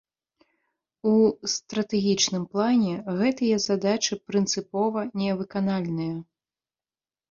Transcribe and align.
У 1.11 1.13
стратэгічным 1.55 2.43
плане 2.55 2.93
гэтыя 3.21 3.63
задачы 3.69 4.13
прынцыпова 4.27 5.09
не 5.23 5.31
выканальныя. 5.41 6.15